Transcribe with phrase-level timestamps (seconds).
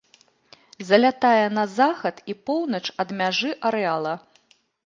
[0.89, 4.13] Залятае на захад і поўнач ад мяжы арэала.